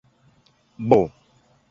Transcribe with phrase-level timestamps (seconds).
[0.87, 0.99] bụ